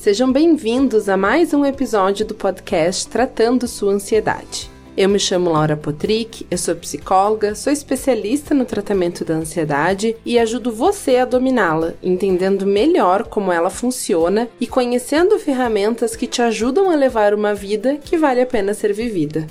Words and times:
Sejam 0.00 0.32
bem-vindos 0.32 1.10
a 1.10 1.16
mais 1.18 1.52
um 1.52 1.62
episódio 1.62 2.24
do 2.24 2.34
podcast 2.34 3.06
Tratando 3.06 3.68
Sua 3.68 3.92
Ansiedade. 3.92 4.70
Eu 4.96 5.10
me 5.10 5.18
chamo 5.18 5.50
Laura 5.50 5.76
Potrick, 5.76 6.46
eu 6.50 6.56
sou 6.56 6.74
psicóloga, 6.74 7.54
sou 7.54 7.70
especialista 7.70 8.54
no 8.54 8.64
tratamento 8.64 9.26
da 9.26 9.34
ansiedade 9.34 10.16
e 10.24 10.38
ajudo 10.38 10.72
você 10.72 11.18
a 11.18 11.26
dominá-la, 11.26 11.92
entendendo 12.02 12.64
melhor 12.64 13.24
como 13.24 13.52
ela 13.52 13.68
funciona 13.68 14.48
e 14.58 14.66
conhecendo 14.66 15.38
ferramentas 15.38 16.16
que 16.16 16.26
te 16.26 16.40
ajudam 16.40 16.88
a 16.88 16.94
levar 16.94 17.34
uma 17.34 17.54
vida 17.54 17.98
que 18.02 18.16
vale 18.16 18.40
a 18.40 18.46
pena 18.46 18.72
ser 18.72 18.94
vivida. 18.94 19.46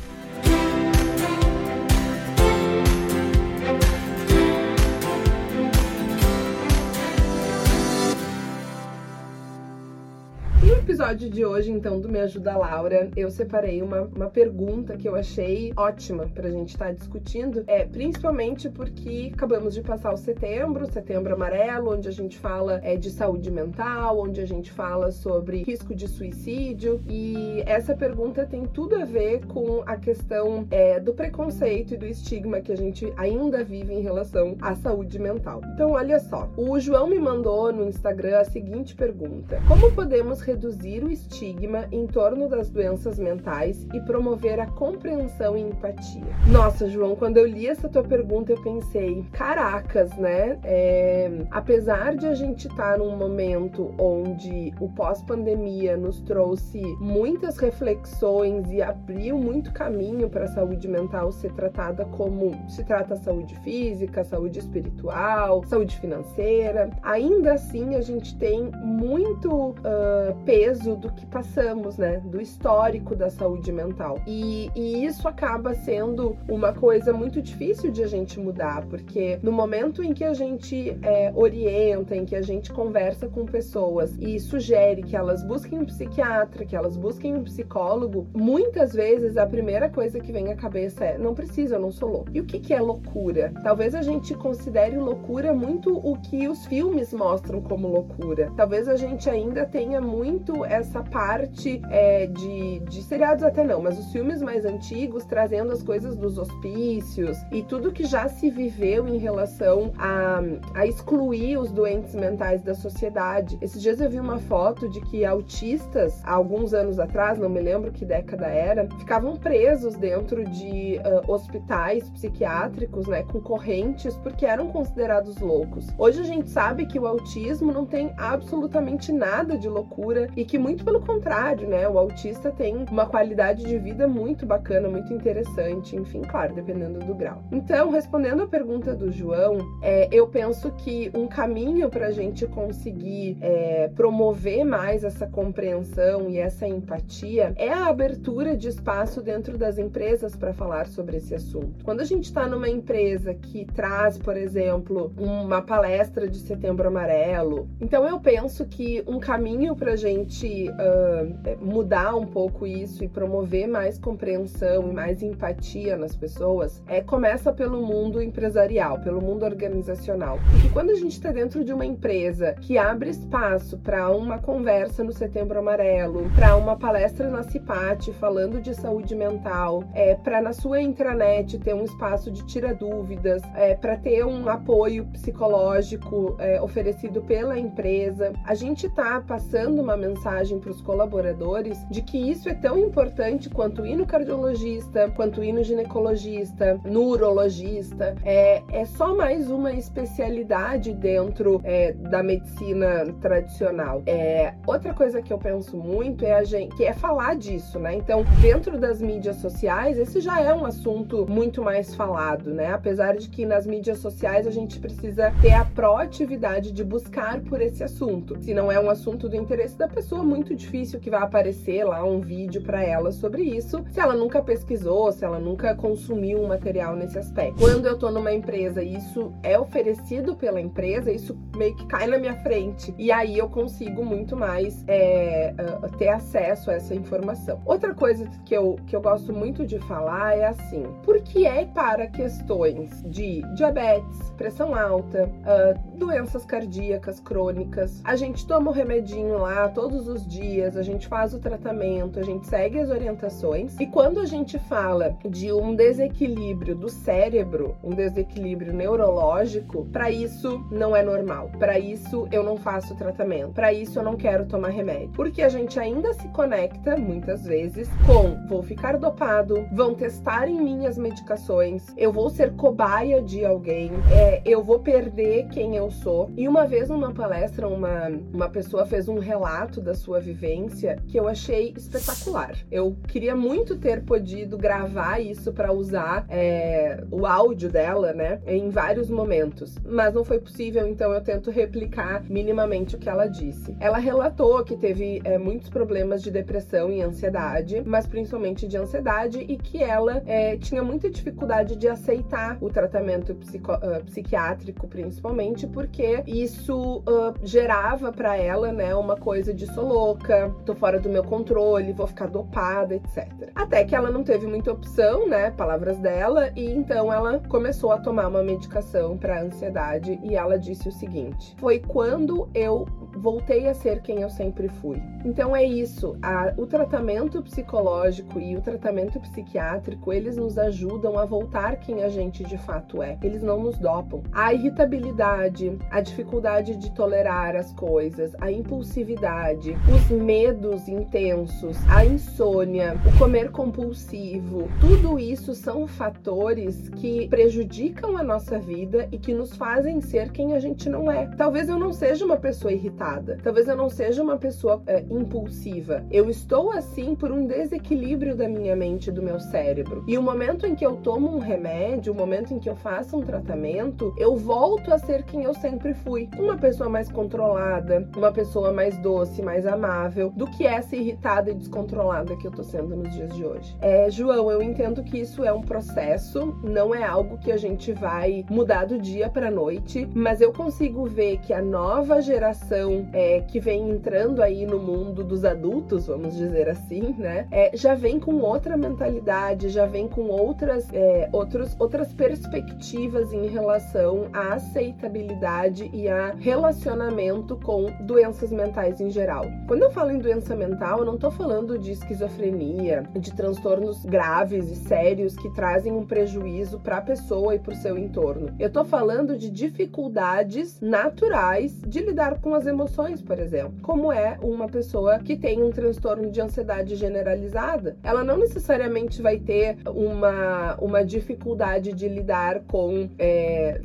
Episódio 11.10 11.30
de 11.32 11.44
hoje, 11.44 11.72
então, 11.72 12.00
do 12.00 12.08
Me 12.08 12.20
Ajuda 12.20 12.56
Laura, 12.56 13.10
eu 13.16 13.32
separei 13.32 13.82
uma, 13.82 14.02
uma 14.02 14.30
pergunta 14.30 14.96
que 14.96 15.10
eu 15.10 15.16
achei 15.16 15.74
ótima 15.76 16.28
pra 16.36 16.52
gente 16.52 16.70
estar 16.70 16.86
tá 16.86 16.92
discutindo, 16.92 17.64
é 17.66 17.84
principalmente 17.84 18.70
porque 18.70 19.32
acabamos 19.34 19.74
de 19.74 19.82
passar 19.82 20.14
o 20.14 20.18
setembro, 20.18 20.86
setembro 20.86 21.34
amarelo, 21.34 21.96
onde 21.96 22.08
a 22.08 22.12
gente 22.12 22.38
fala 22.38 22.80
é, 22.84 22.96
de 22.96 23.10
saúde 23.10 23.50
mental, 23.50 24.20
onde 24.20 24.40
a 24.40 24.46
gente 24.46 24.72
fala 24.72 25.12
sobre 25.12 25.64
risco 25.64 25.96
de 25.96 26.08
suicídio, 26.08 27.02
e 27.10 27.64
essa 27.66 27.96
pergunta 27.96 28.46
tem 28.46 28.68
tudo 28.68 28.96
a 28.96 29.04
ver 29.06 29.48
com 29.48 29.82
a 29.88 29.96
questão 29.96 30.68
é, 30.70 31.00
do 31.00 31.14
preconceito 31.14 31.96
e 31.96 31.98
do 31.98 32.06
estigma 32.06 32.62
que 32.62 32.72
a 32.72 32.78
gente 32.78 33.12
ainda 33.18 33.64
vive 33.64 33.96
em 33.96 34.02
relação 34.02 34.56
à 34.62 34.76
saúde 34.76 35.18
mental. 35.18 35.62
Então, 35.74 35.94
olha 35.94 36.20
só, 36.20 36.48
o 36.56 36.80
João 36.80 37.08
me 37.08 37.18
mandou 37.18 37.74
no 37.74 37.88
Instagram 37.88 38.38
a 38.38 38.46
seguinte 38.46 38.96
pergunta: 38.96 39.60
Como 39.68 39.92
podemos 39.94 40.42
reduzir 40.42 40.99
o 41.04 41.12
estigma 41.12 41.88
em 41.92 42.08
torno 42.08 42.48
das 42.48 42.70
doenças 42.70 43.20
mentais 43.20 43.86
e 43.94 44.00
promover 44.02 44.60
a 44.60 44.66
compreensão 44.66 45.58
e 45.58 45.62
empatia. 45.62 46.24
Nossa, 46.48 46.90
João, 46.90 47.16
quando 47.16 47.38
eu 47.38 47.46
li 47.46 47.68
essa 47.68 47.90
tua 47.90 48.04
pergunta, 48.04 48.52
eu 48.52 48.62
pensei, 48.62 49.26
caracas, 49.32 50.16
né? 50.18 50.60
É, 50.64 51.32
apesar 51.52 52.16
de 52.16 52.28
a 52.28 52.34
gente 52.34 52.68
estar 52.68 52.94
tá 52.94 52.98
num 52.98 53.16
momento 53.16 53.94
onde 53.98 54.74
o 54.80 54.90
pós-pandemia 54.90 55.98
nos 55.98 56.22
trouxe 56.22 56.82
muitas 57.00 57.58
reflexões 57.58 58.72
e 58.72 58.82
abriu 58.82 59.38
muito 59.38 59.72
caminho 59.72 60.30
para 60.30 60.46
a 60.46 60.48
saúde 60.48 60.88
mental 60.88 61.32
ser 61.32 61.52
tratada 61.54 62.06
como 62.06 62.52
se 62.70 62.84
trata 62.84 63.14
a 63.14 63.18
saúde 63.18 63.56
física, 63.60 64.24
saúde 64.24 64.60
espiritual, 64.60 65.64
saúde 65.66 65.98
financeira, 66.00 66.90
ainda 67.02 67.54
assim 67.54 67.96
a 67.96 68.02
gente 68.02 68.38
tem 68.38 68.72
muito 68.84 69.52
uh, 69.52 70.36
peso 70.46 70.89
peso 70.90 70.96
do 70.96 71.12
que 71.12 71.26
passamos, 71.26 71.98
né? 71.98 72.22
Do 72.26 72.42
histórico 72.42 73.16
da 73.16 73.30
saúde 73.30 73.72
mental. 73.72 74.20
E, 74.26 74.70
e 74.76 75.06
isso 75.06 75.28
acaba 75.28 75.74
sendo 75.74 76.36
uma 76.48 76.74
coisa 76.74 77.14
muito 77.14 77.42
difícil 77.42 77.92
de 77.92 78.04
a 78.04 78.08
gente 78.08 78.40
mudar, 78.40 78.86
porque 78.88 79.40
no 79.44 79.52
momento 79.52 80.04
em 80.04 80.14
que 80.14 80.24
a 80.24 80.34
gente 80.34 80.98
é, 81.02 81.32
orienta, 81.36 82.16
em 82.16 82.26
que 82.26 82.36
a 82.36 82.42
gente 82.42 82.72
conversa 82.72 83.28
com 83.28 83.46
pessoas 83.46 84.16
e 84.20 84.40
sugere 84.40 85.04
que 85.04 85.16
elas 85.16 85.44
busquem 85.44 85.80
um 85.80 85.86
psiquiatra, 85.86 86.66
que 86.66 86.76
elas 86.76 86.98
busquem 86.98 87.36
um 87.36 87.44
psicólogo, 87.44 88.28
muitas 88.34 88.94
vezes 88.94 89.38
a 89.38 89.46
primeira 89.46 89.90
coisa 89.90 90.20
que 90.20 90.32
vem 90.32 90.52
à 90.52 90.56
cabeça 90.56 91.06
é: 91.06 91.18
não 91.18 91.34
precisa, 91.34 91.76
eu 91.76 91.82
não 91.82 91.92
sou 91.92 92.10
louco. 92.10 92.30
E 92.34 92.40
o 92.40 92.46
que, 92.46 92.60
que 92.60 92.74
é 92.74 92.82
loucura? 92.82 93.52
Talvez 93.64 93.94
a 93.94 94.02
gente 94.02 94.34
considere 94.34 94.98
loucura 94.98 95.54
muito 95.54 95.96
o 95.98 96.18
que 96.18 96.48
os 96.48 96.66
filmes 96.66 97.14
mostram 97.14 97.62
como 97.62 97.88
loucura. 97.88 98.52
Talvez 98.56 98.88
a 98.88 98.96
gente 98.96 99.30
ainda 99.30 99.66
tenha 99.66 100.02
muito 100.02 100.66
essa 100.66 100.79
parte 101.04 101.82
é, 101.90 102.28
de, 102.28 102.80
de 102.80 103.04
seriados 103.04 103.44
até 103.44 103.64
não, 103.64 103.82
mas 103.82 103.98
os 104.00 104.12
filmes 104.12 104.42
mais 104.42 104.66
antigos 104.66 105.26
trazendo 105.26 105.72
as 105.72 105.82
coisas 105.82 106.16
dos 106.16 106.38
hospícios 106.38 107.38
e 107.52 107.64
tudo 107.64 107.92
que 107.92 108.06
já 108.06 108.28
se 108.28 108.50
viveu 108.50 109.08
em 109.08 109.18
relação 109.18 109.92
a, 109.98 110.42
a 110.76 110.86
excluir 110.86 111.58
os 111.58 111.72
doentes 111.72 112.14
mentais 112.14 112.62
da 112.62 112.76
sociedade. 112.76 113.58
Esses 113.62 113.82
dias 113.82 114.00
eu 114.00 114.10
vi 114.10 114.20
uma 114.20 114.38
foto 114.38 114.88
de 114.90 115.02
que 115.02 115.26
autistas, 115.26 116.22
há 116.24 116.34
alguns 116.34 116.74
anos 116.74 117.00
atrás, 117.00 117.38
não 117.40 117.50
me 117.50 117.60
lembro 117.60 117.92
que 117.92 118.06
década 118.06 118.48
era, 118.48 118.88
ficavam 118.98 119.38
presos 119.38 119.96
dentro 119.96 120.44
de 120.46 121.00
uh, 121.00 121.32
hospitais 121.32 122.10
psiquiátricos, 122.10 123.08
né, 123.08 123.24
com 123.24 123.40
correntes, 123.42 124.16
porque 124.18 124.46
eram 124.46 124.68
considerados 124.68 125.38
loucos. 125.40 125.88
Hoje 125.98 126.22
a 126.22 126.26
gente 126.26 126.50
sabe 126.50 126.86
que 126.86 127.00
o 127.00 127.08
autismo 127.08 127.72
não 127.72 127.86
tem 127.86 128.14
absolutamente 128.18 129.12
nada 129.12 129.58
de 129.58 129.68
loucura 129.68 130.30
e 130.36 130.46
que 130.46 130.59
muito 130.60 130.84
pelo 130.84 131.00
contrário, 131.00 131.68
né? 131.68 131.88
O 131.88 131.98
autista 131.98 132.52
tem 132.52 132.86
uma 132.92 133.06
qualidade 133.06 133.64
de 133.64 133.78
vida 133.78 134.08
muito 134.08 134.46
bacana, 134.46 134.90
muito 134.90 135.14
interessante, 135.14 135.96
enfim, 135.96 136.22
claro, 136.22 136.54
dependendo 136.54 137.00
do 137.00 137.16
grau. 137.16 137.44
Então, 137.52 137.90
respondendo 137.90 138.44
a 138.44 138.48
pergunta 138.48 138.96
do 138.96 139.12
João, 139.12 139.58
é, 139.82 140.08
eu 140.12 140.28
penso 140.28 140.72
que 140.72 141.12
um 141.14 141.28
caminho 141.28 141.90
para 141.90 142.08
a 142.08 142.12
gente 142.12 142.46
conseguir 142.48 143.38
é, 143.42 143.90
promover 143.96 144.66
mais 144.66 145.04
essa 145.04 145.26
compreensão 145.26 146.30
e 146.30 146.38
essa 146.38 146.68
empatia 146.68 147.54
é 147.56 147.70
a 147.70 147.88
abertura 147.88 148.56
de 148.56 148.68
espaço 148.68 149.22
dentro 149.22 149.58
das 149.58 149.78
empresas 149.78 150.36
para 150.36 150.54
falar 150.54 150.88
sobre 150.88 151.18
esse 151.18 151.34
assunto. 151.34 151.84
Quando 151.84 152.02
a 152.02 152.06
gente 152.06 152.26
está 152.26 152.48
numa 152.48 152.70
empresa 152.70 153.34
que 153.34 153.66
traz, 153.66 154.18
por 154.18 154.36
exemplo, 154.36 155.12
uma 155.18 155.62
palestra 155.62 156.28
de 156.28 156.38
Setembro 156.40 156.88
Amarelo, 156.88 157.68
então 157.80 158.06
eu 158.06 158.20
penso 158.20 158.66
que 158.66 159.04
um 159.08 159.20
caminho 159.20 159.76
para 159.76 159.94
a 159.94 159.96
gente 159.96 160.49
uh, 160.70 161.66
mudar 161.66 162.16
um 162.16 162.26
pouco 162.26 162.66
isso 162.66 163.04
e 163.04 163.08
promover 163.08 163.68
mais 163.68 163.98
compreensão 163.98 164.90
e 164.90 164.94
mais 164.94 165.22
empatia 165.22 165.96
nas 165.98 166.16
pessoas, 166.16 166.82
é, 166.88 167.02
começa 167.02 167.52
pelo 167.54 167.82
mundo 167.82 168.22
empresarial, 168.22 169.00
pelo 169.00 169.22
mundo 169.22 169.44
organizacional. 169.44 170.40
Porque 170.52 170.70
quando 170.70 170.90
a 170.92 170.96
gente 170.96 171.12
está 171.12 171.32
dentro 171.32 171.64
de 171.64 171.74
uma 171.74 171.86
empresa 171.86 172.56
que 172.62 172.78
abre 172.78 173.10
espaço 173.10 173.78
para 173.78 174.10
uma 174.10 174.40
conversa 174.40 175.04
no 175.04 175.14
Setembro 175.14 175.60
Amarelo, 175.60 176.30
para 176.36 176.56
uma 176.56 176.76
palestra 176.78 177.30
na 177.30 177.44
CIPAT 177.44 178.12
falando 178.14 178.62
de 178.62 178.74
saúde 178.74 179.16
mental, 179.16 179.84
é, 179.94 180.16
para 180.16 180.42
na 180.42 180.54
sua 180.54 180.82
intranet 180.82 181.58
ter 181.60 181.74
um 181.74 181.84
espaço 181.84 182.32
de 182.32 182.46
tira 182.46 182.74
dúvidas, 182.74 183.42
é, 183.56 183.76
para 183.76 183.96
ter 183.98 184.26
um 184.26 184.48
apoio 184.50 185.06
psicológico 185.06 186.36
é, 186.40 186.62
oferecido 186.62 187.22
pela 187.22 187.58
empresa, 187.58 188.34
a 188.46 188.56
gente 188.56 188.88
está 188.88 189.22
passando 189.22 189.82
uma 189.82 189.96
mensagem 189.96 190.39
mensagem 190.40 190.60
para 190.60 190.72
os 190.72 190.82
colaboradores 190.82 191.86
de 191.90 192.02
que 192.02 192.18
isso 192.18 192.48
é 192.48 192.54
tão 192.54 192.78
importante 192.78 193.50
quanto 193.50 193.86
ir 193.86 193.96
no 193.96 194.06
cardiologista, 194.06 195.12
quanto 195.16 195.44
ir 195.44 195.52
no 195.52 195.64
ginecologista, 195.64 196.80
no 196.86 197.04
urologista. 197.04 198.16
É, 198.24 198.62
é 198.72 198.86
só 198.86 199.16
mais 199.16 199.50
uma 199.50 199.74
especialidade 199.74 200.94
dentro 200.94 201.60
é, 201.64 201.94
da 201.94 202.24
medicina 202.24 203.14
tradicional. 203.20 204.02
É, 204.06 204.54
outra 204.66 204.94
coisa 204.94 205.22
que 205.22 205.32
eu 205.32 205.38
penso 205.38 205.76
muito 205.78 206.26
é 206.26 206.34
a 206.34 206.44
gente 206.44 206.76
que 206.76 206.86
é 206.86 206.94
falar 206.94 207.36
disso, 207.36 207.80
né? 207.80 207.96
Então, 207.96 208.24
dentro 208.42 208.78
das 208.78 209.02
mídias 209.02 209.38
sociais, 209.38 209.98
esse 209.98 210.22
já 210.22 210.40
é 210.40 210.54
um 210.54 210.66
assunto 210.66 211.26
muito 211.30 211.62
mais 211.62 211.96
falado, 211.96 212.54
né? 212.54 212.72
Apesar 212.72 213.16
de 213.18 213.30
que 213.30 213.46
nas 213.46 213.66
mídias 213.66 213.98
sociais 213.98 214.48
a 214.48 214.52
gente 214.52 214.80
precisa 214.80 215.34
ter 215.42 215.54
a 215.54 215.66
proatividade 215.66 216.72
de 216.72 216.84
buscar 216.84 217.42
por 217.42 217.62
esse 217.62 217.84
assunto. 217.84 218.38
Se 218.42 218.54
não 218.54 218.72
é 218.72 218.80
um 218.80 218.90
assunto 218.90 219.28
do 219.28 219.36
interesse 219.36 219.78
da 219.78 219.88
pessoa, 219.88 220.24
muito 220.30 220.56
difícil 220.56 221.00
que 221.00 221.10
vai 221.10 221.22
aparecer 221.22 221.84
lá 221.84 222.04
um 222.04 222.22
vídeo 222.22 222.62
para 222.62 222.84
ela 222.84 223.12
sobre 223.12 223.42
isso, 223.42 223.84
se 223.90 224.00
ela 224.00 224.14
nunca 224.14 224.42
pesquisou, 224.42 225.12
se 225.12 225.26
ela 225.26 225.40
nunca 225.40 225.74
consumiu 225.76 226.40
um 226.40 226.48
material 226.48 226.96
nesse 226.96 227.18
aspecto. 227.18 227.60
Quando 227.60 227.88
eu 227.88 227.98
tô 227.98 228.12
numa 228.12 228.32
empresa 228.32 228.84
e 228.84 228.96
isso 228.96 229.34
é 229.42 229.60
oferecido 229.60 230.36
pela 230.36 230.62
empresa, 230.62 231.12
isso 231.12 231.38
meio 231.56 231.76
que 231.76 231.86
cai 231.88 232.06
na 232.08 232.18
minha 232.18 232.36
frente. 232.36 232.94
E 232.98 233.12
aí 233.12 233.38
eu 233.38 233.50
consigo 233.50 234.06
muito 234.06 234.36
mais 234.36 234.84
é, 234.88 235.54
ter 235.98 236.10
acesso 236.10 236.70
a 236.70 236.76
essa 236.76 236.94
informação. 236.94 237.62
Outra 237.66 237.94
coisa 237.94 238.30
que 238.46 238.54
eu, 238.54 238.78
que 238.86 238.96
eu 238.96 239.02
gosto 239.02 239.34
muito 239.34 239.66
de 239.66 239.80
falar 239.80 240.38
é 240.38 240.46
assim: 240.46 240.84
por 241.04 241.20
que 241.22 241.46
é 241.46 241.66
para 241.66 242.08
questões 242.08 243.02
de 243.04 243.42
diabetes, 243.56 244.32
pressão 244.38 244.76
alta, 244.76 245.30
uh, 245.30 245.98
doenças 245.98 246.46
cardíacas 246.46 247.20
crônicas, 247.20 248.02
a 248.04 248.16
gente 248.16 248.46
toma 248.46 248.70
o 248.70 248.74
remedinho 248.74 249.40
lá 249.40 249.68
todos 249.70 250.08
os 250.08 250.19
dias, 250.28 250.76
a 250.76 250.82
gente 250.82 251.08
faz 251.08 251.34
o 251.34 251.40
tratamento, 251.40 252.20
a 252.20 252.24
gente 252.24 252.48
segue 252.48 252.80
as 252.80 252.90
orientações. 252.90 253.80
E 253.80 253.86
quando 253.86 254.20
a 254.20 254.26
gente 254.26 254.58
fala 254.60 255.18
de 255.28 255.52
um 255.52 255.76
desequilíbrio 255.76 256.76
do 256.76 256.90
cérebro, 256.90 257.76
um 257.84 257.92
desequilíbrio 257.92 258.74
neurológico, 258.74 259.86
para 259.92 260.10
isso 260.12 260.64
não 260.72 260.96
é 260.96 261.04
normal. 261.04 261.52
Para 261.58 261.80
isso 261.80 262.28
eu 262.32 262.44
não 262.44 262.58
faço 262.58 262.96
tratamento. 262.96 263.54
Para 263.54 263.74
isso 263.74 264.00
eu 264.00 264.04
não 264.04 264.16
quero 264.16 264.46
tomar 264.46 264.70
remédio. 264.70 265.10
Porque 265.10 265.42
a 265.42 265.50
gente 265.50 265.80
ainda 265.80 266.14
se 266.14 266.28
conecta 266.30 266.98
muitas 266.98 267.46
vezes 267.46 267.90
com 268.06 268.48
vou 268.48 268.64
ficar 268.64 268.98
dopado, 268.98 269.68
vão 269.72 269.94
testar 269.94 270.48
em 270.48 270.60
mim 270.60 270.86
as 270.86 270.98
medicações, 270.98 271.86
eu 271.96 272.12
vou 272.12 272.30
ser 272.30 272.54
cobaia 272.56 273.22
de 273.22 273.46
alguém, 273.46 273.92
é, 274.12 274.42
eu 274.44 274.64
vou 274.64 274.80
perder 274.80 275.48
quem 275.50 275.76
eu 275.76 275.92
sou. 275.92 276.32
E 276.36 276.48
uma 276.48 276.66
vez 276.66 276.90
numa 276.90 277.12
palestra, 277.12 277.68
uma, 277.68 278.10
uma 278.34 278.50
pessoa 278.50 278.86
fez 278.86 279.08
um 279.08 279.20
relato 279.20 279.80
da 279.80 279.94
sua 279.94 280.09
sua 280.10 280.20
vivência 280.20 280.98
que 281.08 281.20
eu 281.20 281.28
achei 281.28 281.72
espetacular. 281.78 282.56
Eu 282.72 282.98
queria 283.08 283.36
muito 283.36 283.78
ter 283.78 284.02
podido 284.02 284.58
gravar 284.58 285.20
isso 285.20 285.54
para 285.54 285.72
usar 285.72 286.26
é, 286.30 287.04
o 287.12 287.28
áudio 287.28 287.70
dela, 287.70 288.12
né, 288.12 288.42
em 288.48 288.72
vários 288.72 289.08
momentos, 289.08 289.76
mas 289.86 290.16
não 290.16 290.24
foi 290.24 290.40
possível, 290.40 290.88
então 290.88 291.14
eu 291.14 291.22
tento 291.22 291.52
replicar 291.52 292.24
minimamente 292.28 292.96
o 292.96 292.98
que 292.98 293.08
ela 293.08 293.28
disse. 293.28 293.76
Ela 293.80 294.00
relatou 294.00 294.64
que 294.64 294.76
teve 294.76 295.22
é, 295.24 295.38
muitos 295.38 295.70
problemas 295.70 296.24
de 296.24 296.32
depressão 296.32 296.92
e 296.92 297.04
ansiedade, 297.04 297.84
mas 297.86 298.08
principalmente 298.08 298.68
de 298.68 298.78
ansiedade, 298.78 299.46
e 299.48 299.58
que 299.58 299.84
ela 299.84 300.24
é, 300.26 300.58
tinha 300.58 300.82
muita 300.82 301.08
dificuldade 301.08 301.76
de 301.76 301.88
aceitar 301.88 302.58
o 302.60 302.70
tratamento 302.70 303.36
psico, 303.36 303.74
uh, 303.74 304.04
psiquiátrico, 304.06 304.88
principalmente 304.88 305.68
porque 305.68 306.24
isso 306.26 306.98
uh, 307.00 307.36
gerava 307.44 308.12
para 308.12 308.36
ela, 308.36 308.72
né, 308.72 308.96
uma 308.96 309.16
coisa 309.16 309.54
de 309.54 309.68
sou 309.68 309.99
louca, 310.00 310.56
tô 310.66 310.74
fora 310.74 311.00
do 311.00 311.10
meu 311.10 311.24
controle, 311.24 311.92
vou 311.92 312.08
ficar 312.08 312.28
dopada, 312.28 312.96
etc. 312.96 313.52
Até 313.54 313.84
que 313.84 313.94
ela 313.94 314.10
não 314.10 314.24
teve 314.24 314.48
muita 314.48 314.72
opção, 314.72 315.28
né, 315.28 315.52
palavras 315.52 315.98
dela, 315.98 316.52
e 316.56 316.66
então 316.72 317.12
ela 317.12 317.40
começou 317.50 317.92
a 317.92 317.98
tomar 317.98 318.28
uma 318.28 318.42
medicação 318.42 319.18
para 319.18 319.42
ansiedade 319.42 320.18
e 320.24 320.36
ela 320.36 320.58
disse 320.58 320.88
o 320.88 320.92
seguinte: 320.92 321.56
"Foi 321.60 321.80
quando 321.80 322.50
eu 322.54 322.86
voltei 323.16 323.68
a 323.68 323.74
ser 323.74 324.02
quem 324.02 324.22
eu 324.22 324.30
sempre 324.30 324.68
fui". 324.68 325.02
Então 325.26 325.56
é 325.56 325.64
isso, 325.64 326.18
a, 326.22 326.54
o 326.58 326.66
tratamento 326.66 327.42
psicológico 327.42 328.40
e 328.40 328.56
o 328.56 328.62
tratamento 328.62 329.20
psiquiátrico, 329.20 330.14
eles 330.14 330.38
nos 330.38 330.58
ajudam 330.58 331.18
a 331.18 331.26
voltar 331.26 331.78
quem 331.78 332.04
a 332.04 332.10
gente 332.10 332.44
de 332.44 332.58
fato 332.58 333.02
é. 333.02 333.18
Eles 333.22 333.42
não 333.42 333.62
nos 333.62 333.78
dopam. 333.78 334.24
A 334.32 334.54
irritabilidade, 334.54 335.78
a 335.92 336.02
dificuldade 336.02 336.76
de 336.76 336.92
tolerar 336.92 337.56
as 337.56 337.74
coisas, 337.74 338.36
a 338.40 338.52
impulsividade, 338.52 339.76
os 339.94 340.10
medos 340.10 340.88
intensos, 340.88 341.78
a 341.90 342.06
insônia, 342.06 342.96
o 343.06 343.18
comer 343.18 343.52
compulsivo, 343.52 344.68
tudo 344.80 345.20
isso 345.20 345.54
são 345.54 345.88
fatores 345.88 346.90
que 346.90 347.28
prejudicam 347.28 348.18
a 348.18 348.24
nossa 348.24 348.60
vida 348.60 349.08
e 349.12 349.18
que 349.18 349.34
nos 349.34 349.56
fazem 349.56 350.02
ser 350.02 350.32
quem 350.32 350.54
a 350.54 350.60
gente 350.60 350.90
não 350.90 351.12
é. 351.12 351.26
Talvez 351.38 351.70
eu 351.70 351.78
não 351.78 351.92
seja 351.92 352.26
uma 352.26 352.38
pessoa 352.38 352.72
irritada, 352.72 352.99
talvez 353.44 353.68
eu 353.68 353.76
não 353.76 353.90
seja 353.90 354.22
uma 354.22 354.38
pessoa 354.38 354.82
é, 354.86 355.04
impulsiva. 355.10 356.04
Eu 356.12 356.30
estou 356.30 356.72
assim 356.72 357.16
por 357.16 357.32
um 357.32 357.46
desequilíbrio 357.46 358.36
da 358.36 358.48
minha 358.48 358.76
mente, 358.76 359.12
do 359.12 359.22
meu 359.22 359.40
cérebro. 359.40 360.04
E 360.08 360.18
o 360.18 360.22
momento 360.22 360.66
em 360.66 360.76
que 360.76 360.86
eu 360.86 360.98
tomo 360.98 361.36
um 361.36 361.40
remédio, 361.40 362.14
o 362.14 362.16
momento 362.16 362.54
em 362.54 362.60
que 362.60 362.70
eu 362.70 362.76
faço 362.76 363.18
um 363.18 363.22
tratamento, 363.22 364.14
eu 364.18 364.36
volto 364.36 364.94
a 364.94 364.98
ser 364.98 365.24
quem 365.24 365.44
eu 365.44 365.54
sempre 365.54 365.94
fui. 365.94 366.30
Uma 366.38 366.58
pessoa 366.58 366.90
mais 366.90 367.12
controlada, 367.12 368.08
uma 368.16 368.32
pessoa 368.32 368.74
mais 368.74 368.98
doce, 368.98 369.42
mais 369.42 369.66
amável, 369.66 370.32
do 370.36 370.48
que 370.48 370.66
essa 370.66 370.96
irritada 370.96 371.52
e 371.52 371.56
descontrolada 371.56 372.36
que 372.36 372.48
eu 372.48 372.52
tô 372.52 372.64
sendo 372.64 372.96
nos 372.96 373.10
dias 373.14 373.34
de 373.34 373.46
hoje. 373.46 373.76
É, 373.82 374.10
João, 374.10 374.52
eu 374.52 374.62
entendo 374.62 375.04
que 375.04 375.20
isso 375.20 375.44
é 375.44 375.54
um 375.54 375.62
processo, 375.62 376.56
não 376.64 376.94
é 376.94 377.04
algo 377.04 377.38
que 377.38 377.52
a 377.52 377.58
gente 377.58 377.92
vai 377.94 378.46
mudar 378.50 378.86
do 378.86 379.00
dia 379.00 379.30
pra 379.30 379.50
noite, 379.50 380.08
mas 380.14 380.42
eu 380.42 380.52
consigo 380.52 381.06
ver 381.06 381.38
que 381.40 381.54
a 381.54 381.62
nova 381.62 382.22
geração 382.22 382.89
é, 383.14 383.42
que 383.42 383.60
vem 383.60 383.90
entrando 383.90 384.42
aí 384.42 384.66
no 384.66 384.80
mundo 384.80 385.24
dos 385.24 385.46
adultos, 385.46 386.08
vamos 386.08 386.36
dizer 386.36 386.70
assim, 386.70 387.16
né, 387.18 387.48
é, 387.52 387.76
já 387.76 387.96
vem 387.96 388.20
com 388.20 388.36
outra 388.36 388.78
mentalidade, 388.78 389.70
já 389.70 389.86
vem 389.86 390.08
com 390.08 390.28
outras, 390.28 390.88
é, 390.94 391.30
outros, 391.32 391.76
outras 391.80 392.14
perspectivas 392.14 393.32
em 393.34 393.48
relação 393.48 394.28
à 394.34 394.54
aceitabilidade 394.54 395.90
e 395.94 396.08
a 396.08 396.34
relacionamento 396.38 397.56
com 397.58 397.88
doenças 398.02 398.52
mentais 398.52 399.00
em 399.00 399.10
geral. 399.10 399.46
Quando 399.68 399.84
eu 399.84 399.92
falo 399.92 400.12
em 400.12 400.20
doença 400.20 400.56
mental, 400.56 401.00
eu 401.00 401.06
não 401.06 401.18
tô 401.18 401.32
falando 401.32 401.78
de 401.78 401.92
esquizofrenia, 401.92 403.04
de 403.16 403.34
transtornos 403.34 404.06
graves 404.06 404.70
e 404.70 404.76
sérios 404.76 405.36
que 405.36 405.50
trazem 405.54 405.92
um 405.92 406.06
prejuízo 406.06 406.80
para 406.80 406.98
a 406.98 407.02
pessoa 407.02 407.56
e 407.56 407.60
para 407.60 407.74
o 407.74 407.78
seu 407.78 407.98
entorno. 407.98 408.54
Eu 408.60 408.70
tô 408.70 408.84
falando 408.84 409.38
de 409.38 409.50
dificuldades 409.50 410.80
naturais 410.82 411.80
de 411.86 412.00
lidar 412.00 412.40
com 412.40 412.54
as 412.54 412.66
emoções, 412.66 412.79
por 413.26 413.40
exemplo, 413.40 413.74
como 413.82 414.12
é 414.12 414.38
uma 414.42 414.68
pessoa 414.68 415.20
que 415.20 415.36
tem 415.36 415.62
um 415.64 415.72
transtorno 415.72 416.30
de 416.30 416.42
ansiedade 416.42 416.96
generalizada. 416.96 417.98
Ela 418.04 418.24
não 418.24 418.38
necessariamente 418.38 419.22
vai 419.22 419.38
ter 419.38 419.78
uma, 419.88 420.76
uma 420.80 421.04
dificuldade 421.04 421.94
de 421.94 422.08
lidar 422.08 422.62
com. 422.68 423.10
É, 423.18 423.82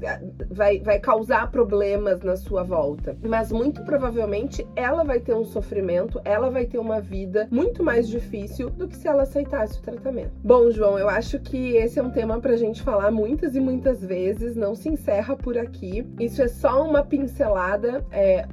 vai, 0.50 0.81
vai 0.81 0.99
causar 0.99 1.50
problemas 1.50 2.23
na 2.23 2.37
sua 2.37 2.62
volta, 2.62 3.17
mas 3.23 3.52
muito 3.52 3.82
provavelmente 3.85 4.67
ela 4.76 5.05
vai 5.05 5.20
ter 5.20 5.35
um 5.35 5.44
sofrimento, 5.44 6.20
ela 6.25 6.50
vai 6.50 6.67
ter 6.67 6.79
uma 6.79 7.00
vida 7.00 7.49
muito 7.50 7.82
mais 7.82 8.08
difícil 8.08 8.70
do 8.70 8.88
que 8.88 8.96
se 8.96 9.08
ela 9.08 9.23
aceitasse 9.23 9.79
o 9.79 9.82
tratamento. 9.82 10.32
Bom, 10.43 10.70
João, 10.70 10.99
eu 10.99 11.08
acho 11.08 11.38
que 11.41 11.76
esse 11.76 11.99
é 11.99 12.02
um 12.02 12.11
tema 12.11 12.41
pra 12.41 12.56
gente 12.56 12.82
falar 12.82 13.11
muitas 13.11 13.55
e 13.55 13.61
muitas 13.61 14.05
vezes, 14.05 14.56
não 14.56 14.75
se 14.75 14.88
encerra 14.88 15.37
por 15.37 15.56
aqui. 15.56 16.06
Isso 16.19 16.43
é 16.43 16.49
só 16.49 16.82
uma 16.82 17.02
pincelada. 17.02 18.05
É, 18.11 18.46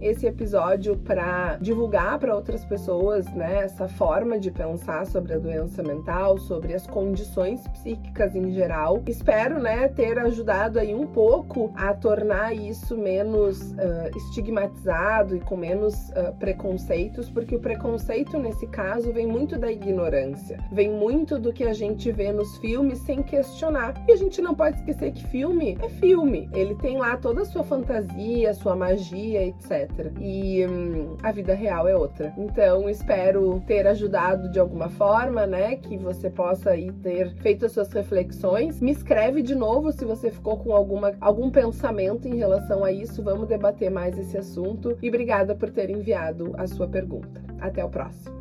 esse 0.00 0.26
episódio 0.26 0.96
para 0.96 1.56
divulgar 1.60 2.18
para 2.18 2.34
outras 2.34 2.64
pessoas, 2.64 3.26
né, 3.32 3.64
essa 3.64 3.88
forma 3.88 4.38
de 4.38 4.50
pensar 4.50 5.06
sobre 5.06 5.34
a 5.34 5.38
doença 5.38 5.82
mental, 5.82 6.38
sobre 6.38 6.74
as 6.74 6.86
condições 6.86 7.66
psíquicas 7.68 8.34
em 8.34 8.50
geral. 8.50 9.02
Espero, 9.06 9.58
né, 9.58 9.88
ter 9.88 10.18
ajudado 10.18 10.78
aí 10.78 10.94
um 10.94 11.06
pouco 11.06 11.72
a 11.76 11.94
tornar 11.94 12.54
isso 12.54 12.96
menos 12.96 13.72
uh, 13.72 14.16
estigmatizado 14.16 15.36
e 15.36 15.40
com 15.40 15.56
menos 15.56 16.10
uh, 16.10 16.36
preconceitos, 16.38 17.30
porque 17.30 17.56
o 17.56 17.60
preconceito 17.60 18.38
nesse 18.38 18.66
caso 18.66 19.12
vem 19.12 19.26
muito 19.26 19.58
da 19.58 19.70
ignorância, 19.70 20.58
vem 20.70 20.90
muito 20.90 21.38
do 21.38 21.52
que 21.52 21.64
a 21.64 21.72
gente 21.72 22.10
vê 22.12 22.32
nos 22.32 22.56
filmes 22.58 22.98
sem 22.98 23.22
questionar. 23.22 23.94
E 24.06 24.12
a 24.12 24.16
gente 24.16 24.42
não 24.42 24.54
pode 24.54 24.76
esquecer 24.76 25.12
que 25.12 25.26
filme 25.28 25.78
é 25.80 25.88
filme, 25.88 26.48
ele 26.52 26.74
tem 26.74 26.98
lá 26.98 27.16
toda 27.16 27.42
a 27.42 27.44
sua 27.44 27.62
fantasia, 27.62 28.52
sua 28.54 28.76
magia, 28.76 29.46
etc. 29.62 30.12
E 30.20 30.66
hum, 30.66 31.16
a 31.22 31.30
vida 31.30 31.54
real 31.54 31.86
é 31.86 31.96
outra. 31.96 32.32
Então, 32.36 32.88
espero 32.88 33.62
ter 33.66 33.86
ajudado 33.86 34.50
de 34.50 34.58
alguma 34.58 34.88
forma, 34.88 35.46
né, 35.46 35.76
que 35.76 35.96
você 35.96 36.28
possa 36.28 36.70
aí 36.70 36.90
ter 36.90 37.30
feito 37.36 37.66
as 37.66 37.72
suas 37.72 37.92
reflexões. 37.92 38.80
Me 38.80 38.92
escreve 38.92 39.42
de 39.42 39.54
novo 39.54 39.92
se 39.92 40.04
você 40.04 40.30
ficou 40.30 40.58
com 40.58 40.74
alguma, 40.74 41.12
algum 41.20 41.50
pensamento 41.50 42.26
em 42.26 42.36
relação 42.36 42.84
a 42.84 42.90
isso. 42.90 43.22
Vamos 43.22 43.48
debater 43.48 43.90
mais 43.90 44.18
esse 44.18 44.36
assunto. 44.36 44.96
E 45.00 45.08
obrigada 45.08 45.54
por 45.54 45.70
ter 45.70 45.90
enviado 45.90 46.52
a 46.56 46.66
sua 46.66 46.88
pergunta. 46.88 47.40
Até 47.60 47.84
o 47.84 47.88
próximo. 47.88 48.32